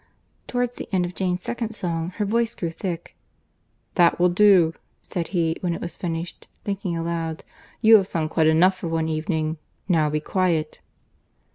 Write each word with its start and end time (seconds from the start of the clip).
Towards 0.47 0.77
the 0.77 0.89
end 0.91 1.05
of 1.05 1.13
Jane's 1.13 1.43
second 1.43 1.73
song, 1.73 2.09
her 2.17 2.25
voice 2.25 2.55
grew 2.55 2.71
thick. 2.71 3.15
"That 3.93 4.19
will 4.19 4.29
do," 4.29 4.73
said 5.03 5.27
he, 5.27 5.57
when 5.61 5.75
it 5.75 5.79
was 5.81 5.95
finished, 5.95 6.47
thinking 6.63 6.97
aloud—"you 6.97 7.97
have 7.97 8.07
sung 8.07 8.27
quite 8.27 8.47
enough 8.47 8.75
for 8.75 8.87
one 8.87 9.07
evening—now 9.09 10.09
be 10.09 10.19
quiet." 10.19 10.81